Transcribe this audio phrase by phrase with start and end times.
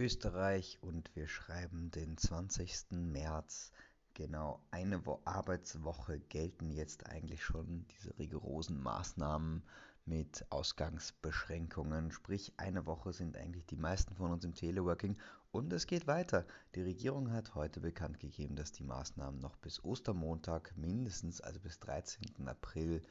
[0.00, 2.92] Österreich und wir schreiben den 20.
[2.92, 3.70] März.
[4.14, 9.62] Genau eine Wo Arbeitswoche gelten jetzt eigentlich schon diese rigorosen Maßnahmen
[10.06, 12.12] mit Ausgangsbeschränkungen.
[12.12, 15.18] Sprich, eine Woche sind eigentlich die meisten von uns im Teleworking
[15.52, 16.46] und es geht weiter.
[16.74, 21.78] Die Regierung hat heute bekannt gegeben, dass die Maßnahmen noch bis Ostermontag mindestens, also bis
[21.78, 22.48] 13.
[22.48, 23.02] April,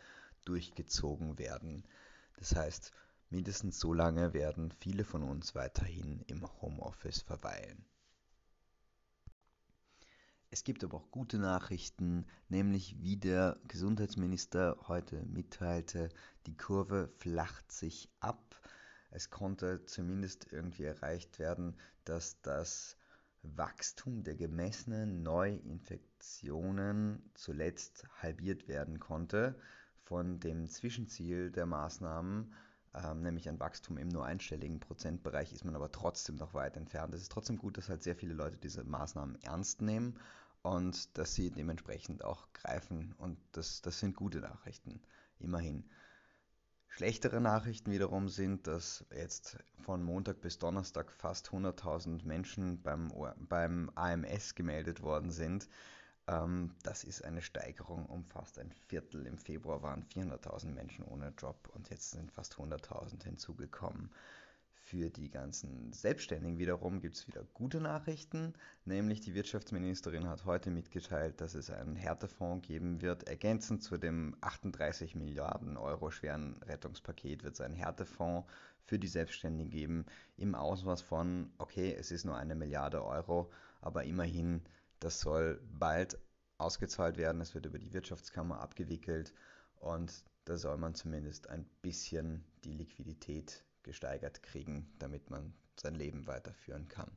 [0.43, 1.83] durchgezogen werden.
[2.39, 2.91] Das heißt,
[3.31, 7.85] Mindestens so lange werden viele von uns weiterhin im Homeoffice verweilen.
[10.51, 16.09] Es gibt aber auch gute Nachrichten, nämlich wie der Gesundheitsminister heute mitteilte,
[16.47, 18.59] die Kurve flacht sich ab.
[19.11, 22.97] Es konnte zumindest irgendwie erreicht werden, dass das
[23.43, 29.55] Wachstum der gemessenen Neuinfektionen zuletzt halbiert werden konnte
[30.03, 32.55] von dem Zwischenziel der Maßnahmen
[32.93, 37.13] ähm, nämlich ein Wachstum im nur einstelligen Prozentbereich, ist man aber trotzdem noch weit entfernt.
[37.13, 40.19] Es ist trotzdem gut, dass halt sehr viele Leute diese Maßnahmen ernst nehmen
[40.61, 43.13] und dass sie dementsprechend auch greifen.
[43.17, 45.01] Und das, das sind gute Nachrichten,
[45.39, 45.89] immerhin.
[46.87, 53.91] Schlechtere Nachrichten wiederum sind, dass jetzt von Montag bis Donnerstag fast 100.000 Menschen beim, beim
[53.95, 55.69] AMS gemeldet worden sind.
[56.29, 59.25] Ähm, das ist eine Steigerung um fast ein Viertel.
[59.25, 64.11] Im Februar waren 400.000 Menschen ohne Job und jetzt sind fast 100.000 hinzugekommen.
[64.75, 68.53] Für die ganzen Selbstständigen wiederum gibt es wieder gute Nachrichten,
[68.85, 73.27] nämlich die Wirtschaftsministerin hat heute mitgeteilt, dass es einen Härtefonds geben wird.
[73.27, 78.47] Ergänzend zu dem 38 Milliarden Euro schweren Rettungspaket wird es einen Härtefonds
[78.83, 80.05] für die Selbstständigen geben
[80.37, 84.61] im Ausmaß von, okay, es ist nur eine Milliarde Euro, aber immerhin
[84.99, 86.17] das soll bald
[86.57, 87.41] ausgezahlt werden.
[87.41, 89.33] Es wird über die Wirtschaftskammer abgewickelt
[89.77, 96.27] und da soll man zumindest ein bisschen die Liquidität gesteigert kriegen, damit man sein Leben
[96.27, 97.09] weiterführen kann.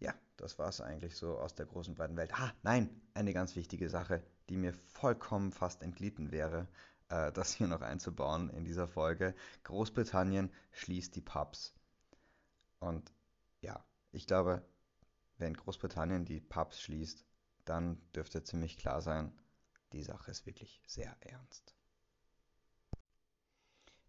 [0.00, 2.32] Ja, das war es eigentlich so aus der großen breiten Welt.
[2.34, 6.68] Ah, nein, eine ganz wichtige Sache, die mir vollkommen fast entglitten wäre,
[7.08, 9.34] äh, das hier noch einzubauen in dieser Folge.
[9.64, 11.74] Großbritannien schließt die Pubs.
[12.78, 13.12] Und
[13.60, 14.62] ja, ich glaube,
[15.38, 17.24] wenn Großbritannien die Pubs schließt,
[17.64, 19.32] dann dürfte ziemlich klar sein,
[19.92, 21.74] die Sache ist wirklich sehr ernst.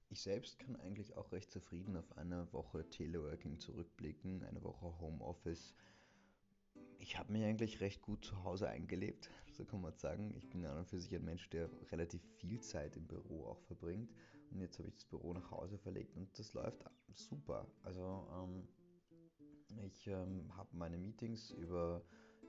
[0.09, 5.75] Ich selbst kann eigentlich auch recht zufrieden auf eine Woche Teleworking zurückblicken, eine Woche Homeoffice.
[6.97, 10.34] Ich habe mich eigentlich recht gut zu Hause eingelebt, so kann man sagen.
[10.35, 13.61] Ich bin an und für sich ein Mensch, der relativ viel Zeit im Büro auch
[13.61, 14.11] verbringt.
[14.50, 17.67] Und jetzt habe ich das Büro nach Hause verlegt und das läuft super.
[17.84, 18.67] Also ähm,
[19.85, 22.01] ich ähm, habe meine Meetings über,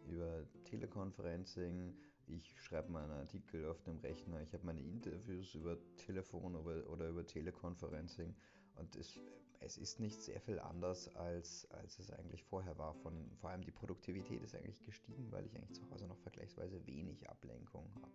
[0.06, 1.94] über Teleconferencing,
[2.26, 7.08] ich schreibe meine Artikel auf dem Rechner, ich habe meine Interviews über Telefon oder, oder
[7.08, 8.34] über Teleconferencing
[8.76, 9.18] und es,
[9.60, 12.94] es ist nicht sehr viel anders, als, als es eigentlich vorher war.
[12.94, 16.86] Von, vor allem die Produktivität ist eigentlich gestiegen, weil ich eigentlich zu Hause noch vergleichsweise
[16.86, 18.12] wenig Ablenkung habe.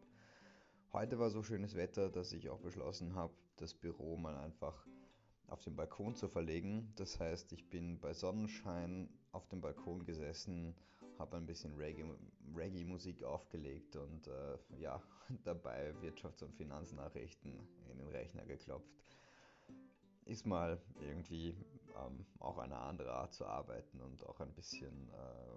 [0.93, 4.87] Heute war so schönes Wetter, dass ich auch beschlossen habe, das Büro mal einfach
[5.47, 6.91] auf den Balkon zu verlegen.
[6.95, 10.75] Das heißt, ich bin bei Sonnenschein auf dem Balkon gesessen,
[11.19, 15.01] habe ein bisschen Reggae-Musik aufgelegt und äh, ja,
[15.43, 17.53] dabei Wirtschafts- und Finanznachrichten
[17.91, 18.89] in den Rechner geklopft.
[20.25, 21.55] Ist mal irgendwie
[21.95, 25.55] ähm, auch eine andere Art zu arbeiten und auch ein bisschen äh,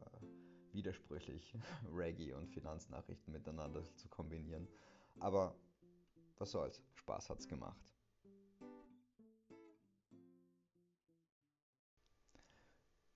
[0.00, 1.54] äh, widersprüchlich
[1.94, 4.66] Reggae und Finanznachrichten miteinander zu kombinieren.
[5.20, 5.54] Aber
[6.38, 7.97] was soll's, Spaß hat's gemacht.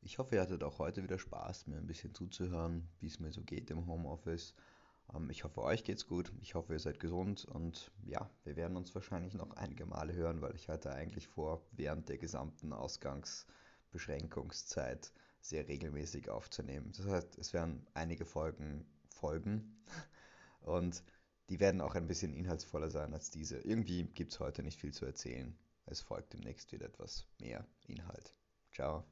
[0.05, 3.31] Ich hoffe, ihr hattet auch heute wieder Spaß, mir ein bisschen zuzuhören, wie es mir
[3.31, 4.53] so geht im Homeoffice.
[5.15, 6.33] Ähm, ich hoffe, euch geht's gut.
[6.41, 10.43] Ich hoffe, ihr seid gesund und ja, wir werden uns wahrscheinlich noch einige Male hören,
[10.43, 16.91] weil ich hatte eigentlich vor, während der gesamten Ausgangsbeschränkungszeit sehr regelmäßig aufzunehmen.
[16.97, 19.85] Das heißt, es werden einige Folgen folgen
[20.63, 21.05] und
[21.49, 23.59] die werden auch ein bisschen inhaltsvoller sein als diese.
[23.59, 25.57] Irgendwie gibt es heute nicht viel zu erzählen.
[25.87, 28.35] Es folgt demnächst wieder etwas mehr Inhalt.
[28.73, 29.05] Ciao.